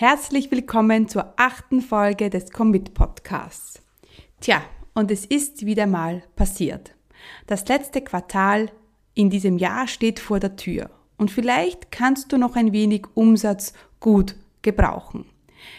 [0.00, 3.82] Herzlich willkommen zur achten Folge des Commit Podcasts.
[4.40, 4.62] Tja,
[4.94, 6.94] und es ist wieder mal passiert.
[7.48, 8.70] Das letzte Quartal
[9.14, 13.72] in diesem Jahr steht vor der Tür und vielleicht kannst du noch ein wenig Umsatz
[13.98, 15.24] gut gebrauchen.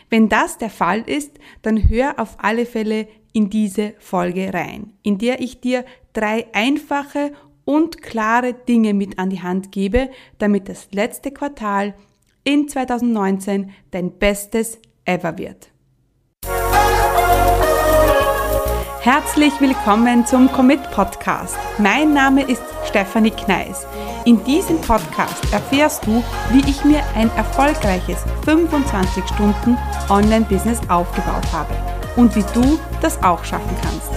[0.10, 5.18] Wenn das der Fall ist, dann hör auf alle Fälle in diese Folge rein, in
[5.18, 7.32] der ich dir drei einfache
[7.64, 10.10] und klare Dinge mit an die Hand gebe,
[10.40, 11.94] damit das letzte Quartal
[12.50, 15.70] in 2019 dein bestes ever wird.
[19.02, 21.56] Herzlich willkommen zum Commit Podcast.
[21.78, 23.86] Mein Name ist Stefanie Kneis.
[24.26, 29.78] In diesem Podcast erfährst du, wie ich mir ein erfolgreiches 25 Stunden
[30.10, 31.74] Online-Business aufgebaut habe
[32.16, 34.10] und wie du das auch schaffen kannst.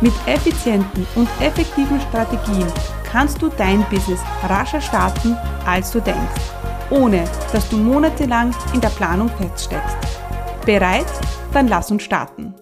[0.00, 2.66] Mit effizienten und effektiven Strategien
[3.10, 8.88] kannst du dein Business rascher starten, als du denkst ohne dass du monatelang in der
[8.88, 9.96] Planung feststeckst.
[10.64, 11.06] Bereit?
[11.52, 12.54] Dann lass uns starten.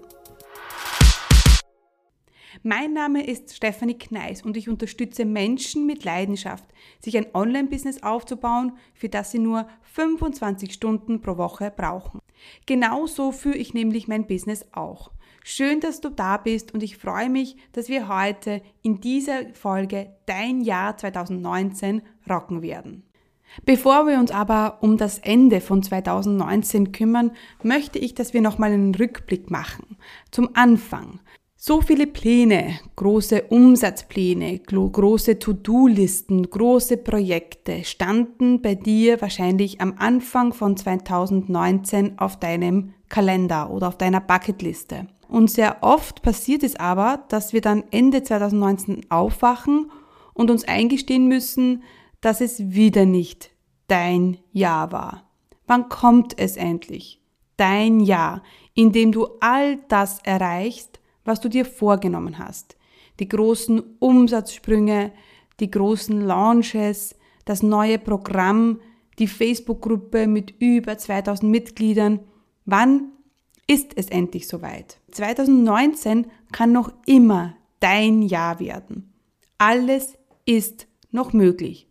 [2.62, 6.66] Mein Name ist Stefanie Kneis und ich unterstütze Menschen mit Leidenschaft,
[7.02, 12.20] sich ein Online-Business aufzubauen, für das sie nur 25 Stunden pro Woche brauchen.
[12.66, 15.10] Genauso führe ich nämlich mein Business auch.
[15.42, 20.14] Schön, dass du da bist und ich freue mich, dass wir heute in dieser Folge
[20.26, 23.09] dein Jahr 2019 rocken werden.
[23.64, 28.72] Bevor wir uns aber um das Ende von 2019 kümmern, möchte ich, dass wir nochmal
[28.72, 29.96] einen Rückblick machen.
[30.30, 31.20] Zum Anfang.
[31.62, 40.54] So viele Pläne, große Umsatzpläne, große To-Do-Listen, große Projekte standen bei dir wahrscheinlich am Anfang
[40.54, 45.06] von 2019 auf deinem Kalender oder auf deiner Bucketliste.
[45.28, 49.90] Und sehr oft passiert es aber, dass wir dann Ende 2019 aufwachen
[50.32, 51.82] und uns eingestehen müssen,
[52.20, 53.50] dass es wieder nicht
[53.86, 55.30] dein Jahr war.
[55.66, 57.20] Wann kommt es endlich?
[57.56, 58.42] Dein Jahr,
[58.74, 62.76] in dem du all das erreichst, was du dir vorgenommen hast.
[63.18, 65.12] Die großen Umsatzsprünge,
[65.60, 67.14] die großen Launches,
[67.44, 68.80] das neue Programm,
[69.18, 72.20] die Facebook-Gruppe mit über 2000 Mitgliedern.
[72.64, 73.12] Wann
[73.66, 74.98] ist es endlich soweit?
[75.10, 79.12] 2019 kann noch immer dein Jahr werden.
[79.58, 80.16] Alles
[80.46, 81.89] ist noch möglich.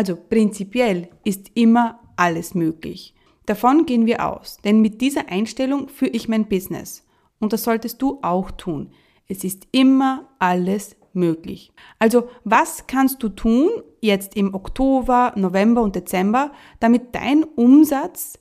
[0.00, 3.14] Also prinzipiell ist immer alles möglich.
[3.44, 7.06] Davon gehen wir aus, denn mit dieser Einstellung führe ich mein Business.
[7.38, 8.94] Und das solltest du auch tun.
[9.28, 11.70] Es ist immer alles möglich.
[11.98, 13.68] Also was kannst du tun
[14.00, 18.38] jetzt im Oktober, November und Dezember, damit dein Umsatz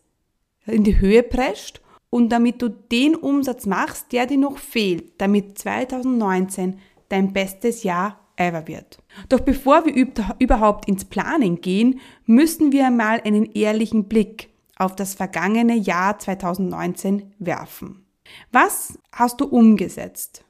[0.66, 5.58] in die Höhe prescht und damit du den Umsatz machst, der dir noch fehlt, damit
[5.58, 9.00] 2019 dein bestes Jahr ever wird.
[9.28, 10.08] Doch bevor wir
[10.40, 17.34] überhaupt ins Planen gehen, müssen wir einmal einen ehrlichen Blick auf das vergangene Jahr 2019
[17.38, 18.06] werfen.
[18.52, 20.46] Was hast du umgesetzt?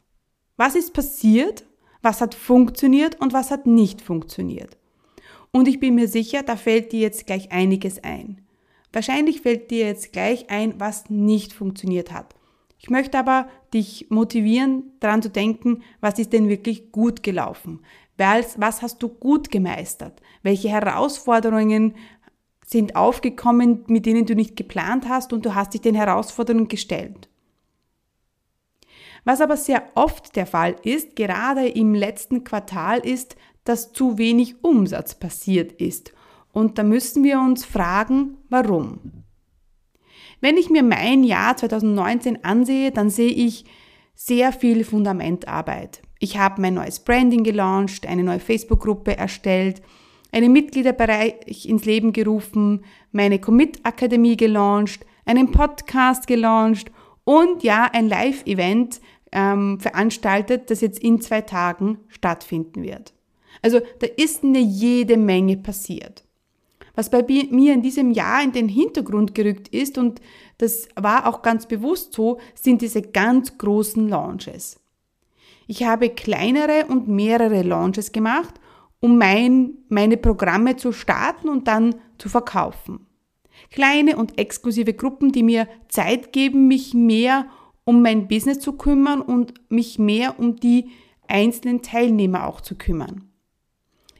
[0.55, 1.65] Was ist passiert?
[2.01, 4.77] Was hat funktioniert und was hat nicht funktioniert?
[5.51, 8.41] Und ich bin mir sicher, da fällt dir jetzt gleich einiges ein.
[8.93, 12.35] Wahrscheinlich fällt dir jetzt gleich ein, was nicht funktioniert hat.
[12.79, 17.81] Ich möchte aber dich motivieren, daran zu denken, was ist denn wirklich gut gelaufen?
[18.17, 20.21] Was hast du gut gemeistert?
[20.43, 21.95] Welche Herausforderungen
[22.65, 27.29] sind aufgekommen, mit denen du nicht geplant hast und du hast dich den Herausforderungen gestellt?
[29.25, 33.35] Was aber sehr oft der Fall ist, gerade im letzten Quartal, ist,
[33.65, 36.13] dass zu wenig Umsatz passiert ist.
[36.53, 39.08] Und da müssen wir uns fragen, warum.
[40.41, 43.65] Wenn ich mir mein Jahr 2019 ansehe, dann sehe ich
[44.15, 46.01] sehr viel Fundamentarbeit.
[46.19, 49.81] Ich habe mein neues Branding gelauncht, eine neue Facebook-Gruppe erstellt,
[50.31, 56.91] einen Mitgliederbereich ins Leben gerufen, meine Commit-Akademie gelauncht, einen Podcast gelauncht
[57.23, 59.01] und ja, ein Live-Event
[59.31, 63.13] ähm, veranstaltet, das jetzt in zwei Tagen stattfinden wird.
[63.61, 66.23] Also da ist eine jede Menge passiert.
[66.95, 70.21] Was bei mir in diesem Jahr in den Hintergrund gerückt ist, und
[70.57, 74.79] das war auch ganz bewusst so, sind diese ganz großen Launches.
[75.67, 78.55] Ich habe kleinere und mehrere Launches gemacht,
[78.99, 83.05] um mein, meine Programme zu starten und dann zu verkaufen.
[83.71, 87.47] Kleine und exklusive Gruppen, die mir Zeit geben, mich mehr
[87.83, 90.89] um mein Business zu kümmern und mich mehr um die
[91.27, 93.28] einzelnen Teilnehmer auch zu kümmern.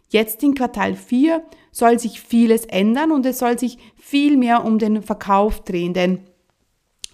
[0.09, 4.79] Jetzt in Quartal 4 soll sich vieles ändern und es soll sich viel mehr um
[4.79, 6.21] den Verkauf drehen, denn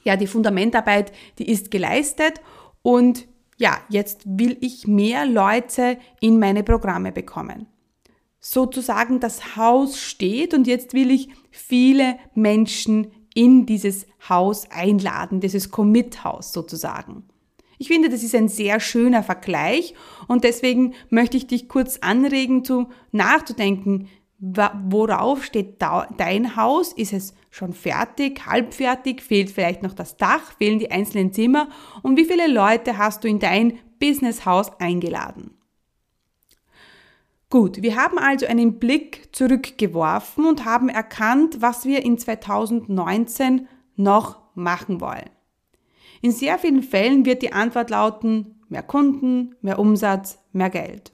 [0.03, 2.39] ja, die Fundamentarbeit, die ist geleistet
[2.81, 3.27] und
[3.57, 7.67] ja, jetzt will ich mehr Leute in meine Programme bekommen.
[8.39, 15.71] Sozusagen das Haus steht und jetzt will ich viele Menschen in dieses Haus einladen, dieses
[15.71, 17.23] Commit-Haus sozusagen.
[17.77, 19.93] Ich finde, das ist ein sehr schöner Vergleich
[20.27, 24.07] und deswegen möchte ich dich kurz anregen, zu nachzudenken,
[24.37, 26.93] worauf steht dein Haus?
[26.93, 29.21] Ist es schon fertig, halbfertig?
[29.21, 30.57] Fehlt vielleicht noch das Dach?
[30.57, 31.69] Fehlen die einzelnen Zimmer?
[32.03, 35.51] Und wie viele Leute hast du in dein Businesshaus eingeladen?
[37.49, 44.39] Gut, wir haben also einen Blick zurückgeworfen und haben erkannt, was wir in 2019 noch
[44.55, 45.29] machen wollen.
[46.25, 51.13] In sehr vielen Fällen wird die Antwort lauten, mehr Kunden, mehr Umsatz, mehr Geld.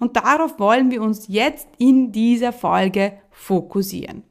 [0.00, 4.24] Und darauf wollen wir uns jetzt in dieser Folge fokussieren.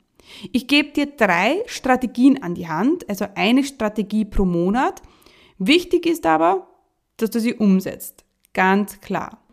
[0.51, 5.01] Ich gebe dir drei Strategien an die Hand, also eine Strategie pro Monat.
[5.59, 6.67] Wichtig ist aber,
[7.15, 8.25] dass du sie umsetzt.
[8.51, 9.46] Ganz klar.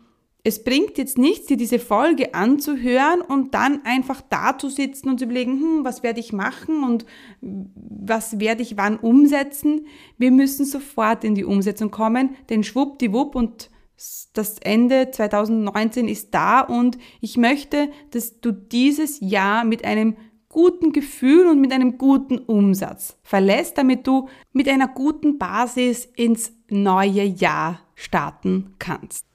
[0.47, 5.17] Es bringt jetzt nichts, dir diese Folge anzuhören und dann einfach da zu sitzen und
[5.17, 7.03] zu überlegen, hm, was werde ich machen und
[7.41, 9.87] was werde ich wann umsetzen.
[10.19, 13.71] Wir müssen sofort in die Umsetzung kommen, denn schwuppdiwupp und
[14.33, 20.15] das Ende 2019 ist da und ich möchte, dass du dieses Jahr mit einem
[20.49, 26.53] guten Gefühl und mit einem guten Umsatz verlässt, damit du mit einer guten Basis ins
[26.69, 29.25] neue Jahr starten kannst.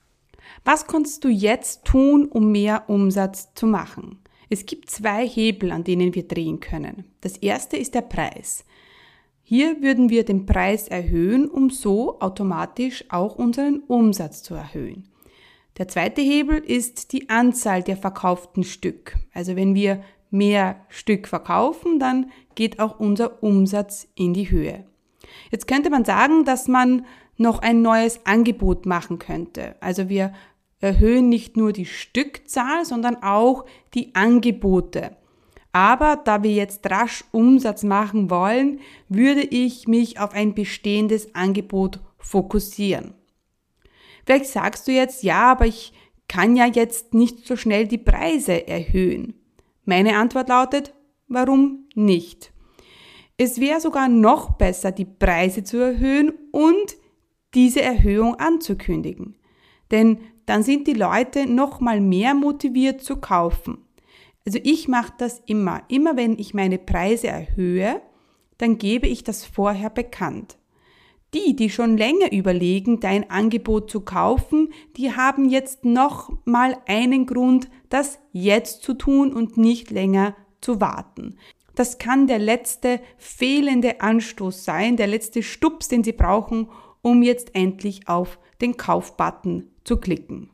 [0.64, 4.18] Was kannst du jetzt tun, um mehr Umsatz zu machen?
[4.48, 7.04] Es gibt zwei Hebel, an denen wir drehen können.
[7.20, 8.64] Das erste ist der Preis.
[9.42, 15.08] Hier würden wir den Preis erhöhen, um so automatisch auch unseren Umsatz zu erhöhen.
[15.78, 19.16] Der zweite Hebel ist die Anzahl der verkauften Stück.
[19.32, 24.84] Also wenn wir mehr Stück verkaufen, dann geht auch unser Umsatz in die Höhe.
[25.50, 27.06] Jetzt könnte man sagen, dass man
[27.36, 29.74] noch ein neues Angebot machen könnte.
[29.80, 30.32] Also wir
[30.80, 35.16] erhöhen nicht nur die Stückzahl, sondern auch die Angebote.
[35.72, 42.00] Aber da wir jetzt rasch Umsatz machen wollen, würde ich mich auf ein bestehendes Angebot
[42.18, 43.14] fokussieren.
[44.26, 45.92] Vielleicht sagst du jetzt, ja, aber ich
[46.28, 49.34] kann ja jetzt nicht so schnell die Preise erhöhen.
[49.84, 50.94] Meine Antwort lautet,
[51.28, 52.52] warum nicht?
[53.36, 56.96] Es wäre sogar noch besser, die Preise zu erhöhen und
[57.54, 59.36] diese Erhöhung anzukündigen.
[59.90, 63.78] Denn dann sind die Leute noch mal mehr motiviert zu kaufen.
[64.46, 65.82] Also ich mache das immer.
[65.88, 68.00] Immer wenn ich meine Preise erhöhe,
[68.58, 70.56] dann gebe ich das vorher bekannt.
[71.32, 77.26] Die, die schon länger überlegen, dein Angebot zu kaufen, die haben jetzt noch mal einen
[77.26, 81.36] Grund, das jetzt zu tun und nicht länger zu warten.
[81.76, 86.68] Das kann der letzte fehlende Anstoß sein, der letzte Stups, den sie brauchen,
[87.00, 90.50] um jetzt endlich auf den Kaufbutton zu klicken.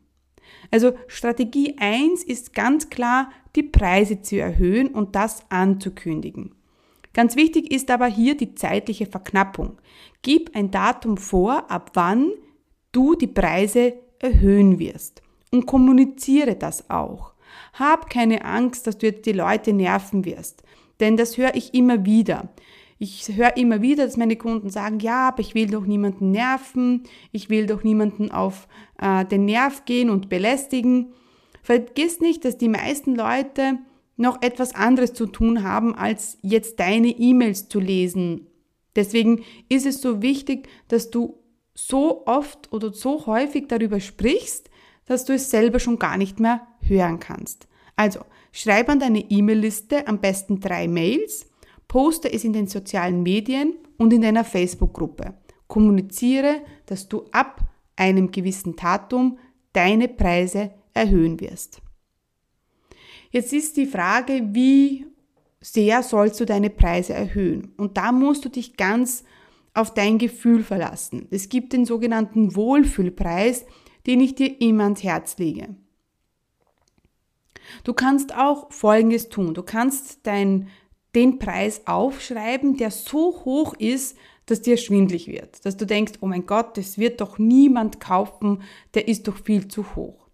[0.70, 6.54] Also Strategie 1 ist ganz klar, die Preise zu erhöhen und das anzukündigen.
[7.12, 9.76] Ganz wichtig ist aber hier die zeitliche Verknappung.
[10.22, 12.32] Gib ein Datum vor, ab wann
[12.92, 15.20] du die Preise erhöhen wirst
[15.52, 17.34] und kommuniziere das auch.
[17.74, 20.62] Hab keine Angst, dass du jetzt die Leute nerven wirst,
[21.00, 22.48] denn das höre ich immer wieder.
[22.98, 27.02] Ich höre immer wieder, dass meine Kunden sagen, ja, aber ich will doch niemanden nerven,
[27.30, 31.12] ich will doch niemanden auf äh, den Nerv gehen und belästigen.
[31.62, 33.78] Vergiss nicht, dass die meisten Leute
[34.16, 38.46] noch etwas anderes zu tun haben, als jetzt deine E-Mails zu lesen.
[38.94, 41.42] Deswegen ist es so wichtig, dass du
[41.74, 44.70] so oft oder so häufig darüber sprichst,
[45.04, 47.68] dass du es selber schon gar nicht mehr hören kannst.
[47.94, 48.20] Also,
[48.52, 51.46] schreib an deine E-Mail-Liste am besten drei Mails
[51.96, 55.32] Poste es in den sozialen Medien und in deiner Facebook-Gruppe.
[55.66, 57.62] Kommuniziere, dass du ab
[57.96, 59.38] einem gewissen Datum
[59.72, 61.80] deine Preise erhöhen wirst.
[63.30, 65.06] Jetzt ist die Frage, wie
[65.62, 67.72] sehr sollst du deine Preise erhöhen?
[67.78, 69.24] Und da musst du dich ganz
[69.72, 71.26] auf dein Gefühl verlassen.
[71.30, 73.64] Es gibt den sogenannten Wohlfühlpreis,
[74.06, 75.74] den ich dir immer ans Herz lege.
[77.84, 79.54] Du kannst auch Folgendes tun.
[79.54, 80.68] Du kannst dein
[81.16, 86.26] den Preis aufschreiben, der so hoch ist, dass dir schwindlig wird, dass du denkst, oh
[86.26, 88.62] mein Gott, das wird doch niemand kaufen,
[88.94, 90.28] der ist doch viel zu hoch.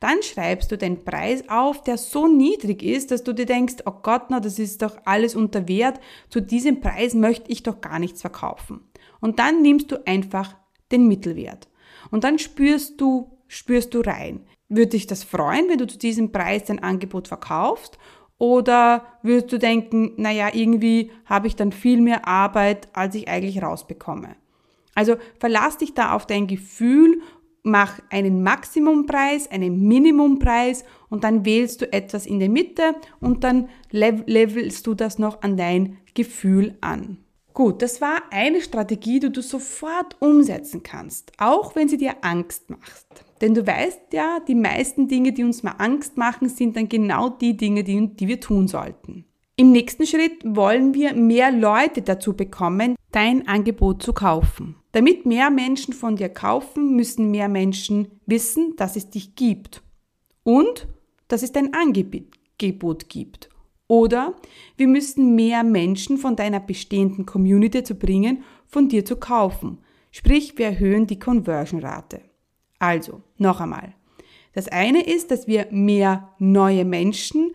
[0.00, 3.92] Dann schreibst du den Preis auf, der so niedrig ist, dass du dir denkst, oh
[4.02, 7.98] Gott, na, das ist doch alles unter Wert, zu diesem Preis möchte ich doch gar
[7.98, 8.80] nichts verkaufen.
[9.20, 10.56] Und dann nimmst du einfach
[10.90, 11.68] den Mittelwert.
[12.10, 14.46] Und dann spürst du, spürst du rein.
[14.68, 17.98] Würde dich das freuen, wenn du zu diesem Preis dein Angebot verkaufst?
[18.42, 23.62] Oder würdest du denken, naja, irgendwie habe ich dann viel mehr Arbeit, als ich eigentlich
[23.62, 24.34] rausbekomme?
[24.96, 27.22] Also verlass dich da auf dein Gefühl
[27.62, 33.68] mach einen Maximumpreis, einen Minimumpreis und dann wählst du etwas in der Mitte und dann
[33.92, 37.18] levelst du das noch an dein Gefühl an.
[37.54, 42.70] Gut, das war eine Strategie, die du sofort umsetzen kannst, auch wenn sie dir Angst
[42.70, 43.06] macht.
[43.42, 47.28] Denn du weißt ja, die meisten Dinge, die uns mal Angst machen, sind dann genau
[47.28, 49.26] die Dinge, die, die wir tun sollten.
[49.56, 54.76] Im nächsten Schritt wollen wir mehr Leute dazu bekommen, dein Angebot zu kaufen.
[54.92, 59.82] Damit mehr Menschen von dir kaufen, müssen mehr Menschen wissen, dass es dich gibt
[60.42, 60.88] und
[61.28, 63.50] dass es dein Angebot gibt.
[63.88, 64.34] Oder
[64.76, 69.78] wir müssen mehr Menschen von deiner bestehenden Community zu bringen, von dir zu kaufen.
[70.10, 72.20] Sprich, wir erhöhen die Conversion-Rate.
[72.78, 73.94] Also, noch einmal.
[74.54, 77.52] Das eine ist, dass wir mehr neue Menschen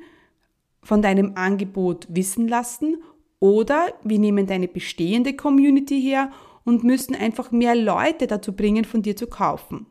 [0.82, 2.98] von deinem Angebot wissen lassen
[3.40, 6.32] oder wir nehmen deine bestehende Community her
[6.64, 9.88] und müssen einfach mehr Leute dazu bringen, von dir zu kaufen.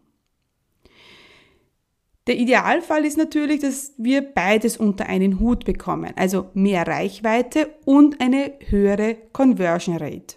[2.26, 8.20] Der Idealfall ist natürlich, dass wir beides unter einen Hut bekommen, also mehr Reichweite und
[8.20, 10.36] eine höhere Conversion Rate.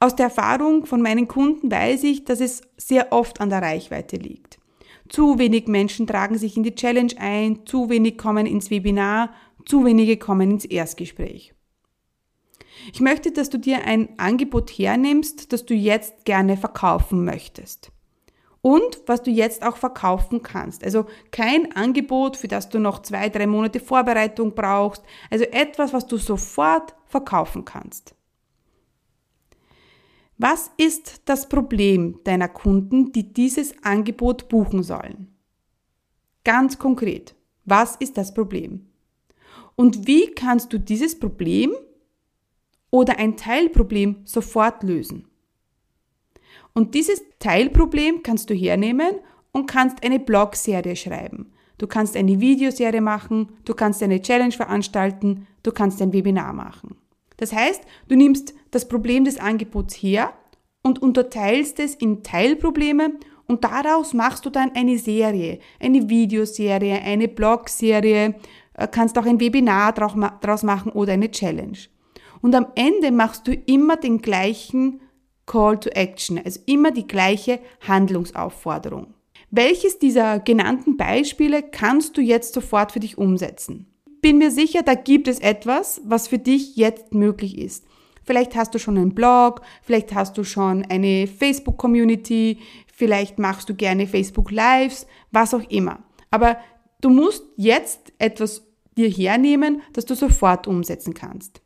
[0.00, 4.16] Aus der Erfahrung von meinen Kunden weiß ich, dass es sehr oft an der Reichweite
[4.16, 4.58] liegt.
[5.08, 9.34] Zu wenig Menschen tragen sich in die Challenge ein, zu wenig kommen ins Webinar,
[9.66, 11.52] zu wenige kommen ins Erstgespräch.
[12.92, 17.92] Ich möchte, dass du dir ein Angebot hernimmst, das du jetzt gerne verkaufen möchtest
[18.64, 20.84] und was du jetzt auch verkaufen kannst.
[20.84, 25.02] Also kein Angebot, für das du noch zwei, drei Monate Vorbereitung brauchst.
[25.30, 28.14] Also etwas, was du sofort verkaufen kannst.
[30.38, 35.36] Was ist das Problem deiner Kunden, die dieses Angebot buchen sollen?
[36.42, 37.34] Ganz konkret,
[37.66, 38.86] was ist das Problem?
[39.76, 41.74] Und wie kannst du dieses Problem
[42.90, 45.28] oder ein Teilproblem sofort lösen?
[46.74, 49.20] Und dieses Teilproblem kannst du hernehmen
[49.52, 51.52] und kannst eine Blogserie schreiben.
[51.78, 56.96] Du kannst eine Videoserie machen, du kannst eine Challenge veranstalten, du kannst ein Webinar machen.
[57.36, 60.32] Das heißt, du nimmst das Problem des Angebots her
[60.82, 63.14] und unterteilst es in Teilprobleme
[63.46, 68.34] und daraus machst du dann eine Serie, eine Videoserie, eine Blogserie,
[68.74, 71.78] äh, kannst auch ein Webinar daraus machen oder eine Challenge.
[72.40, 75.00] Und am Ende machst du immer den gleichen
[75.46, 79.14] Call to Action, also immer die gleiche Handlungsaufforderung.
[79.50, 83.86] Welches dieser genannten Beispiele kannst du jetzt sofort für dich umsetzen?
[84.20, 87.84] Bin mir sicher, da gibt es etwas, was für dich jetzt möglich ist.
[88.24, 92.58] Vielleicht hast du schon einen Blog, vielleicht hast du schon eine Facebook-Community,
[92.92, 96.02] vielleicht machst du gerne Facebook Lives, was auch immer.
[96.30, 96.56] Aber
[97.00, 101.60] du musst jetzt etwas dir hernehmen, das du sofort umsetzen kannst.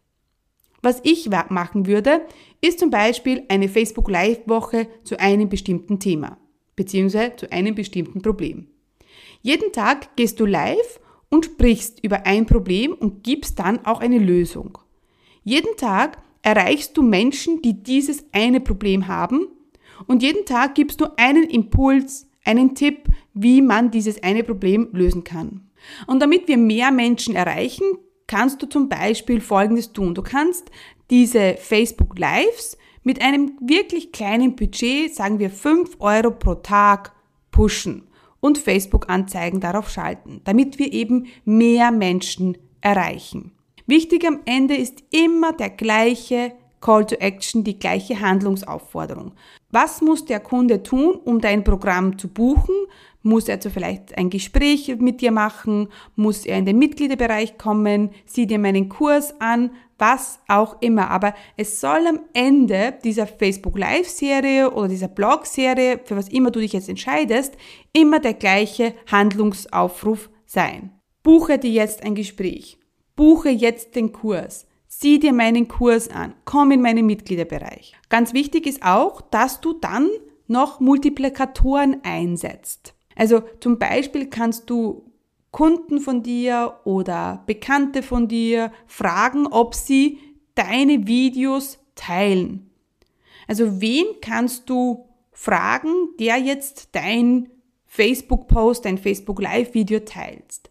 [0.83, 2.23] Was ich machen würde,
[2.61, 6.39] ist zum Beispiel eine Facebook Live-Woche zu einem bestimmten Thema
[6.77, 7.37] bzw.
[7.37, 8.69] zu einem bestimmten Problem.
[9.43, 14.19] Jeden Tag gehst du live und sprichst über ein Problem und gibst dann auch eine
[14.19, 14.79] Lösung.
[15.43, 19.49] Jeden Tag erreichst du Menschen, die dieses eine Problem haben
[20.07, 25.25] und jeden Tag gibst du einen Impuls, einen Tipp, wie man dieses eine Problem lösen
[25.25, 25.69] kann.
[26.07, 27.85] Und damit wir mehr Menschen erreichen,
[28.29, 30.15] kannst du zum Beispiel Folgendes tun.
[30.15, 30.71] Du kannst
[31.11, 37.13] diese Facebook Lives mit einem wirklich kleinen Budget, sagen wir 5 Euro pro Tag,
[37.51, 38.05] pushen
[38.41, 43.53] und Facebook-Anzeigen darauf schalten, damit wir eben mehr Menschen erreichen.
[43.87, 49.33] Wichtig am Ende ist immer der gleiche Call to Action, die gleiche Handlungsaufforderung.
[49.71, 52.75] Was muss der Kunde tun, um dein Programm zu buchen?
[53.29, 55.89] Muss er also vielleicht ein Gespräch mit dir machen?
[56.17, 58.09] Muss er in den Mitgliederbereich kommen?
[58.25, 59.73] Sieh dir meinen Kurs an?
[59.99, 61.11] Was auch immer.
[61.11, 66.61] Aber es soll am Ende dieser Facebook Live-Serie oder dieser Blog-Serie, für was immer du
[66.61, 67.55] dich jetzt entscheidest,
[67.93, 70.93] immer der gleiche Handlungsaufruf sein.
[71.23, 72.79] Buche dir jetzt ein Gespräch.
[73.15, 74.67] Buche jetzt den Kurs.
[74.87, 76.33] Sieh dir meinen Kurs an.
[76.47, 77.95] Komm in meinen Mitgliederbereich.
[78.09, 80.09] Ganz wichtig ist auch, dass du dann
[80.47, 82.95] noch Multiplikatoren einsetzt.
[83.19, 85.05] Also zum Beispiel kannst du
[85.51, 90.19] Kunden von dir oder Bekannte von dir fragen, ob sie
[90.55, 92.71] deine Videos teilen.
[93.49, 97.49] Also wen kannst du fragen, der jetzt dein
[97.87, 100.71] Facebook-Post, dein Facebook-Live-Video teilst?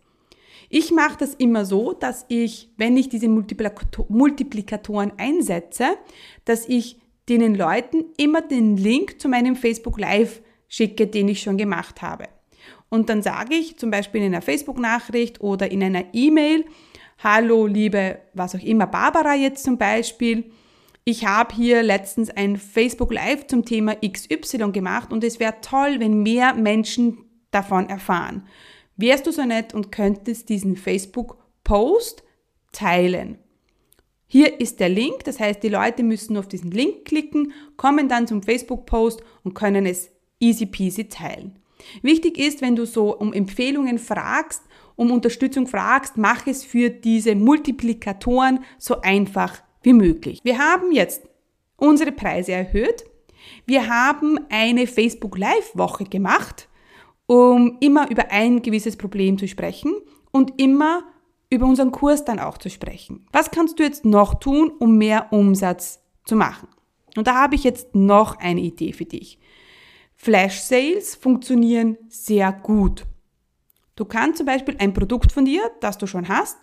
[0.70, 5.98] Ich mache das immer so, dass ich, wenn ich diese Multiplikatoren einsetze,
[6.46, 11.58] dass ich den Leuten immer den Link zu meinem Facebook Live schicke, den ich schon
[11.58, 12.26] gemacht habe.
[12.90, 16.66] Und dann sage ich zum Beispiel in einer Facebook-Nachricht oder in einer E-Mail,
[17.20, 20.52] hallo liebe, was auch immer, Barbara jetzt zum Beispiel,
[21.04, 26.00] ich habe hier letztens ein Facebook Live zum Thema XY gemacht und es wäre toll,
[26.00, 27.20] wenn mehr Menschen
[27.52, 28.46] davon erfahren.
[28.98, 32.24] Wärst du so nett und könntest diesen Facebook Post
[32.74, 33.38] teilen?
[34.26, 38.28] Hier ist der Link, das heißt, die Leute müssen auf diesen Link klicken, kommen dann
[38.28, 41.58] zum Facebook-Post und können es easy peasy teilen.
[42.02, 44.64] Wichtig ist, wenn du so um Empfehlungen fragst,
[44.96, 50.40] um Unterstützung fragst, mach es für diese Multiplikatoren so einfach wie möglich.
[50.44, 51.24] Wir haben jetzt
[51.78, 53.06] unsere Preise erhöht.
[53.66, 56.68] Wir haben eine Facebook Live Woche gemacht,
[57.28, 59.94] um immer über ein gewisses Problem zu sprechen
[60.32, 61.04] und immer
[61.50, 63.26] über unseren Kurs dann auch zu sprechen.
[63.32, 66.68] Was kannst du jetzt noch tun, um mehr Umsatz zu machen?
[67.16, 69.40] Und da habe ich jetzt noch eine Idee für dich.
[70.18, 73.06] Flash Sales funktionieren sehr gut.
[73.96, 76.58] Du kannst zum Beispiel ein Produkt von dir, das du schon hast,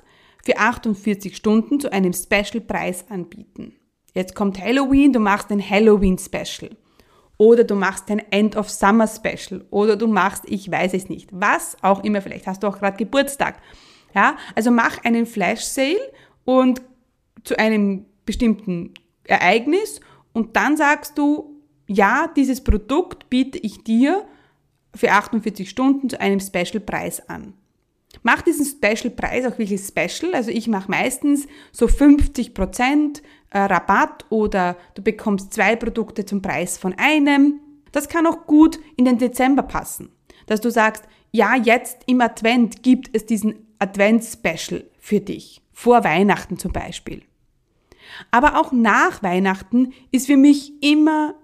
[0.44, 3.74] für 48 Stunden zu einem Special-Preis anbieten.
[4.12, 6.76] Jetzt kommt Halloween, du machst ein Halloween-Special.
[7.38, 9.64] Oder du machst ein End of Summer Special.
[9.70, 12.96] Oder du machst, ich weiß es nicht, was auch immer, vielleicht hast du auch gerade
[12.96, 13.60] Geburtstag.
[14.14, 16.12] Ja, also mach einen Flash Sale
[16.44, 16.82] und
[17.42, 18.94] zu einem bestimmten
[19.24, 20.00] Ereignis
[20.32, 21.53] und dann sagst du,
[21.86, 24.26] ja, dieses Produkt biete ich dir
[24.94, 27.54] für 48 Stunden zu einem Special Preis an.
[28.22, 30.34] Mach diesen Special Preis auch wirklich special.
[30.34, 36.40] Also ich mache meistens so 50 Prozent äh, Rabatt oder du bekommst zwei Produkte zum
[36.40, 37.60] Preis von einem.
[37.92, 40.10] Das kann auch gut in den Dezember passen.
[40.46, 45.60] Dass du sagst, ja, jetzt im Advent gibt es diesen Advent-Special für dich.
[45.72, 47.22] Vor Weihnachten zum Beispiel.
[48.30, 51.34] Aber auch nach Weihnachten ist für mich immer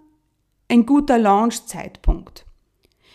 [0.70, 2.46] ein guter Launch-Zeitpunkt.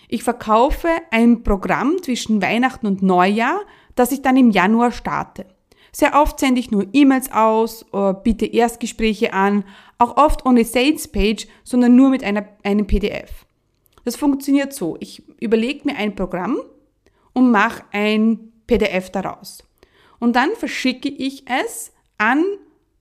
[0.08, 3.62] Ich verkaufe ein Programm zwischen Weihnachten und Neujahr,
[3.96, 5.46] das ich dann im Januar starte.
[5.92, 9.64] Sehr oft sende ich nur E-Mails aus, äh, biete Erstgespräche an,
[9.98, 13.46] auch oft ohne Sales Page, sondern nur mit einer, einem PDF.
[14.04, 14.98] Das funktioniert so.
[15.00, 16.60] Ich überlege mir ein Programm
[17.34, 19.64] und mache ein PDF daraus.
[20.20, 22.44] Und dann verschicke ich es an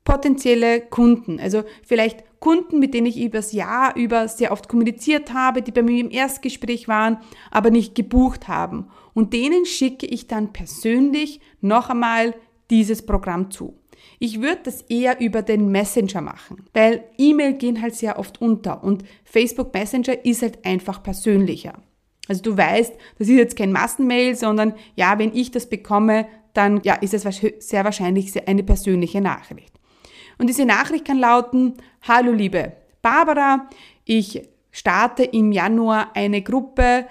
[0.04, 1.40] potenzielle Kunden.
[1.40, 5.80] Also vielleicht Kunden, mit denen ich übers Jahr über sehr oft kommuniziert habe, die bei
[5.82, 7.16] mir im Erstgespräch waren,
[7.50, 8.88] aber nicht gebucht haben.
[9.14, 12.34] Und denen schicke ich dann persönlich noch einmal
[12.68, 13.78] dieses Programm zu.
[14.18, 18.84] Ich würde das eher über den Messenger machen, weil E-Mail gehen halt sehr oft unter
[18.84, 21.82] und Facebook Messenger ist halt einfach persönlicher.
[22.28, 26.82] Also du weißt, das ist jetzt kein Massenmail, sondern ja, wenn ich das bekomme, dann
[26.84, 27.22] ja, ist es
[27.60, 29.73] sehr wahrscheinlich eine persönliche Nachricht.
[30.38, 33.68] Und diese Nachricht kann lauten, hallo liebe Barbara,
[34.04, 37.06] ich starte im Januar eine Gruppe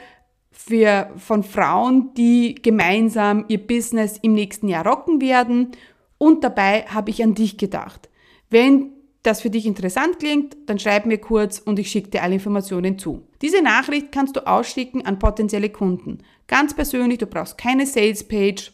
[0.51, 5.71] für, von Frauen, die gemeinsam ihr Business im nächsten Jahr rocken werden.
[6.17, 8.09] Und dabei habe ich an dich gedacht.
[8.49, 8.91] Wenn
[9.23, 12.99] das für dich interessant klingt, dann schreib mir kurz und ich schicke dir alle Informationen
[12.99, 13.23] zu.
[13.41, 16.19] Diese Nachricht kannst du ausschicken an potenzielle Kunden.
[16.47, 18.71] Ganz persönlich, du brauchst keine Sales Page,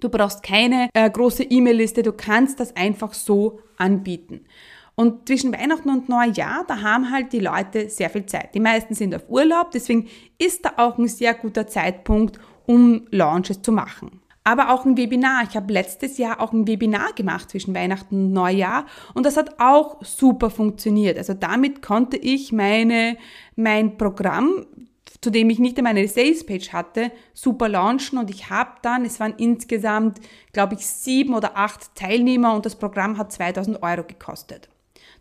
[0.00, 4.46] Du brauchst keine äh, große E-Mail-Liste, du kannst das einfach so anbieten.
[4.94, 8.54] Und zwischen Weihnachten und Neujahr, da haben halt die Leute sehr viel Zeit.
[8.54, 13.62] Die meisten sind auf Urlaub, deswegen ist da auch ein sehr guter Zeitpunkt, um Launches
[13.62, 14.20] zu machen.
[14.44, 15.44] Aber auch ein Webinar.
[15.48, 19.60] Ich habe letztes Jahr auch ein Webinar gemacht zwischen Weihnachten und Neujahr und das hat
[19.60, 21.18] auch super funktioniert.
[21.18, 23.16] Also damit konnte ich meine,
[23.56, 24.66] mein Programm
[25.22, 29.20] zu dem ich nicht einmal eine Salespage hatte, super launchen und ich habe dann, es
[29.20, 30.20] waren insgesamt,
[30.52, 34.68] glaube ich, sieben oder acht Teilnehmer und das Programm hat 2000 Euro gekostet.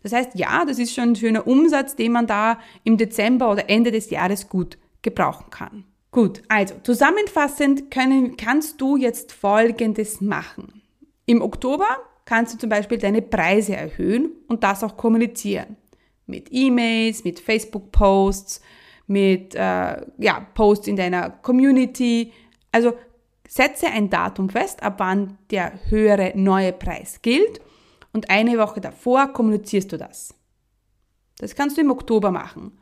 [0.01, 3.69] Das heißt, ja, das ist schon ein schöner Umsatz, den man da im Dezember oder
[3.69, 5.83] Ende des Jahres gut gebrauchen kann.
[6.11, 10.81] Gut, also zusammenfassend können, kannst du jetzt Folgendes machen.
[11.25, 11.87] Im Oktober
[12.25, 15.75] kannst du zum Beispiel deine Preise erhöhen und das auch kommunizieren.
[16.25, 18.61] Mit E-Mails, mit Facebook-Posts,
[19.09, 22.31] mit äh, ja, Posts in deiner Community.
[22.71, 22.93] Also
[23.47, 27.59] setze ein Datum fest, ab wann der höhere neue Preis gilt
[28.13, 30.35] und eine Woche davor kommunizierst du das.
[31.39, 32.77] Das kannst du im Oktober machen.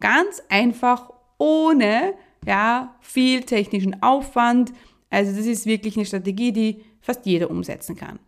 [0.00, 2.14] Ganz einfach, ohne
[2.46, 4.72] ja, viel technischen Aufwand.
[5.10, 8.18] Also das ist wirklich eine Strategie, die fast jeder umsetzen kann.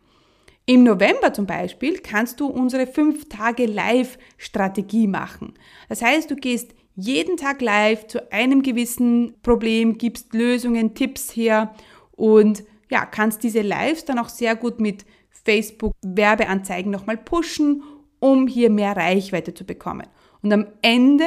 [0.67, 5.55] Im November zum Beispiel kannst du unsere 5 Tage Live-Strategie machen.
[5.89, 11.75] Das heißt, du gehst jeden Tag live zu einem gewissen Problem, gibst Lösungen, Tipps her
[12.13, 17.83] und ja, kannst diese Lives dann auch sehr gut mit Facebook Werbeanzeigen nochmal pushen,
[18.21, 20.07] um hier mehr Reichweite zu bekommen.
[20.43, 21.27] Und am Ende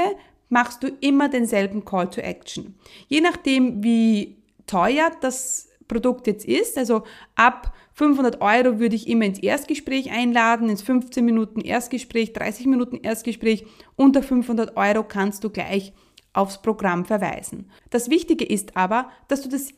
[0.49, 2.75] machst du immer denselben Call to Action.
[3.08, 7.03] Je nachdem, wie teuer das Produkt jetzt ist, also
[7.36, 12.97] ab 500 Euro würde ich immer ins Erstgespräch einladen, ins 15 Minuten Erstgespräch, 30 Minuten
[12.97, 13.65] Erstgespräch.
[13.95, 15.93] Unter 500 Euro kannst du gleich
[16.31, 17.71] aufs Programm verweisen.
[17.89, 19.69] Das Wichtige ist aber, dass du das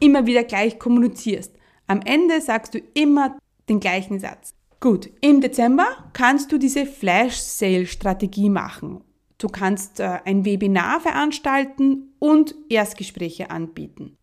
[0.00, 1.54] immer wieder gleich kommunizierst.
[1.86, 3.36] Am Ende sagst du immer
[3.68, 4.54] den gleichen Satz.
[4.80, 9.04] Gut, im Dezember kannst du diese Flash-Sale-Strategie machen.
[9.36, 14.16] Du kannst äh, ein Webinar veranstalten und Erstgespräche anbieten.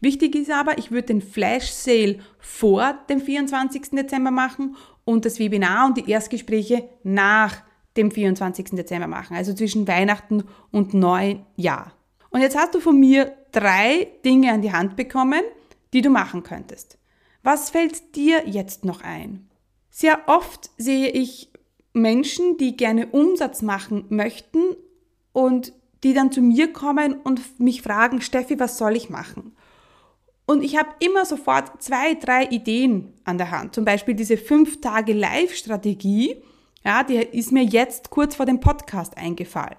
[0.00, 3.90] Wichtig ist aber, ich würde den Flash Sale vor dem 24.
[3.90, 7.62] Dezember machen und das Webinar und die Erstgespräche nach
[7.96, 8.70] dem 24.
[8.70, 11.92] Dezember machen, also zwischen Weihnachten und Neujahr.
[12.30, 15.42] Und jetzt hast du von mir drei Dinge an die Hand bekommen,
[15.92, 16.98] die du machen könntest.
[17.42, 19.48] Was fällt dir jetzt noch ein?
[19.90, 21.50] Sehr oft sehe ich
[21.92, 24.76] Menschen, die gerne Umsatz machen möchten
[25.32, 25.72] und
[26.04, 29.56] die dann zu mir kommen und mich fragen, Steffi, was soll ich machen?
[30.50, 33.72] Und ich habe immer sofort zwei, drei Ideen an der Hand.
[33.72, 36.42] Zum Beispiel diese fünf Tage Live-Strategie.
[36.84, 39.76] Ja, die ist mir jetzt kurz vor dem Podcast eingefallen.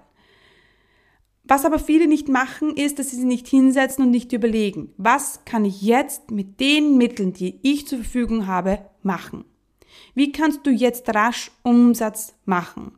[1.44, 5.44] Was aber viele nicht machen, ist, dass sie sich nicht hinsetzen und nicht überlegen, was
[5.44, 9.44] kann ich jetzt mit den Mitteln, die ich zur Verfügung habe, machen?
[10.14, 12.92] Wie kannst du jetzt rasch Umsatz machen?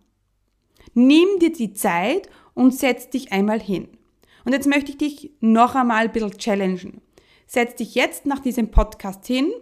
[0.92, 3.88] Nimm dir die Zeit und setz dich einmal hin.
[4.44, 7.00] Und jetzt möchte ich dich noch einmal ein bisschen challengen.
[7.46, 9.52] Setz dich jetzt nach diesem Podcast hin,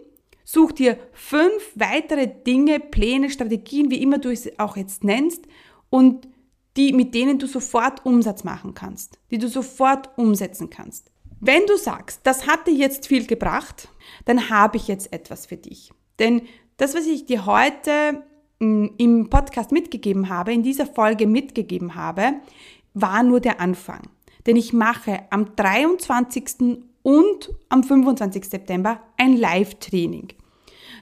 [0.43, 5.45] such dir fünf weitere Dinge, Pläne, Strategien, wie immer du es auch jetzt nennst,
[5.89, 6.27] und
[6.75, 11.11] die, mit denen du sofort Umsatz machen kannst, die du sofort umsetzen kannst.
[11.39, 13.89] Wenn du sagst, das hat dir jetzt viel gebracht,
[14.25, 15.91] dann habe ich jetzt etwas für dich.
[16.19, 16.43] Denn
[16.77, 18.23] das, was ich dir heute
[18.59, 22.35] mm, im Podcast mitgegeben habe, in dieser Folge mitgegeben habe,
[22.93, 24.03] war nur der Anfang.
[24.45, 28.45] Denn ich mache am 23 und am 25.
[28.45, 30.29] September ein Live-Training.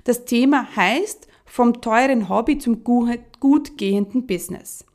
[0.03, 4.85] Das Thema heißt vom teuren Hobby zum gut gehenden Business.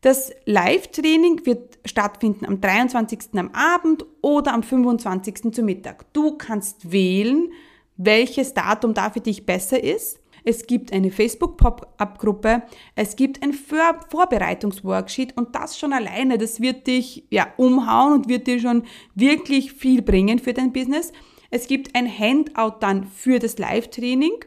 [0.00, 3.20] Das Live-Training wird stattfinden am 23.
[3.36, 5.52] am Abend oder am 25.
[5.52, 6.12] zu Mittag.
[6.12, 7.50] Du kannst wählen,
[7.96, 12.62] welches Datum da für dich besser ist es gibt eine Facebook-Pop-Up-Gruppe,
[12.94, 18.28] es gibt ein Vor Vorbereitungsworksheet und das schon alleine, das wird dich ja umhauen und
[18.28, 21.12] wird dir schon wirklich viel bringen für dein Business.
[21.50, 24.44] Es gibt ein Handout dann für das Live-Training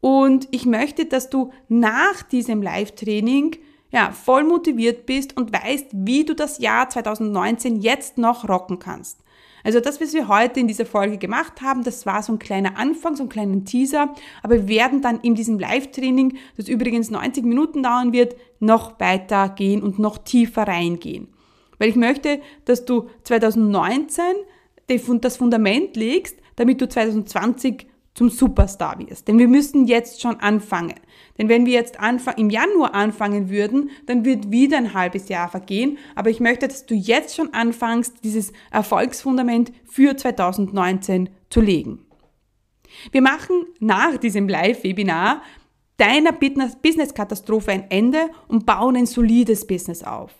[0.00, 3.56] und ich möchte, dass du nach diesem Live-Training
[3.90, 9.20] ja, voll motiviert bist und weißt, wie du das Jahr 2019 jetzt noch rocken kannst.
[9.64, 12.78] Also das, was wir heute in dieser Folge gemacht haben, das war so ein kleiner
[12.78, 17.44] Anfang, so ein kleiner Teaser, aber wir werden dann in diesem Live-Training, das übrigens 90
[17.44, 21.28] Minuten dauern wird, noch weiter gehen und noch tiefer reingehen.
[21.78, 24.22] Weil ich möchte, dass du 2019
[25.20, 27.86] das Fundament legst, damit du 2020
[28.18, 29.28] zum Superstar wirst.
[29.28, 30.96] Denn wir müssen jetzt schon anfangen.
[31.38, 35.48] Denn wenn wir jetzt Anfang, im Januar anfangen würden, dann wird wieder ein halbes Jahr
[35.48, 35.98] vergehen.
[36.16, 42.06] Aber ich möchte, dass du jetzt schon anfängst, dieses Erfolgsfundament für 2019 zu legen.
[43.12, 45.42] Wir machen nach diesem Live-Webinar
[45.96, 50.32] deiner Business-Katastrophe ein Ende und bauen ein solides Business auf.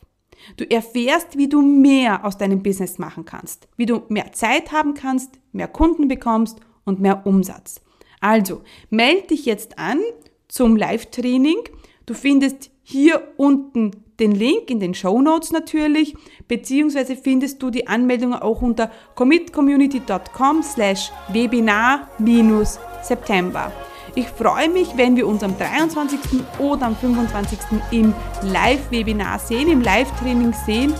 [0.56, 4.94] Du erfährst, wie du mehr aus deinem Business machen kannst, wie du mehr Zeit haben
[4.94, 7.80] kannst, mehr Kunden bekommst und mehr Umsatz.
[8.20, 10.00] Also, melde dich jetzt an
[10.48, 11.58] zum Live-Training.
[12.06, 16.16] Du findest hier unten den Link in den Show Notes natürlich,
[16.48, 23.70] beziehungsweise findest du die Anmeldung auch unter commitcommunity.com slash webinar minus September.
[24.14, 26.18] Ich freue mich, wenn wir uns am 23.
[26.58, 27.58] oder am 25.
[27.92, 30.92] im Live-Webinar sehen, im Live-Training sehen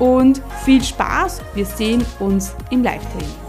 [0.00, 1.42] und viel Spaß.
[1.54, 3.43] Wir sehen uns im Live-Training.